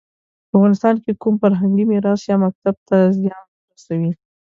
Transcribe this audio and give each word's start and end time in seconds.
په 0.49 0.53
افغانستان 0.57 0.95
کې 1.03 1.19
کوم 1.21 1.35
فرهنګي 1.41 1.83
میراث 1.91 2.21
یا 2.29 2.35
مکتب 2.45 2.75
ته 2.87 2.97
زیان 3.19 3.45
ورسوي. 3.69 4.11